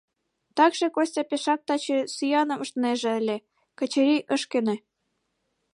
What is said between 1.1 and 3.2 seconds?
пешак таче сӱаным ыштынеже